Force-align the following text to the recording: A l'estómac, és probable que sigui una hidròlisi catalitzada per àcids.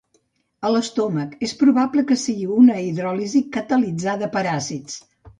A 0.67 0.69
l'estómac, 0.75 1.35
és 1.47 1.51
probable 1.59 2.03
que 2.11 2.17
sigui 2.21 2.47
una 2.55 2.77
hidròlisi 2.85 3.41
catalitzada 3.57 4.31
per 4.37 4.43
àcids. 4.55 4.97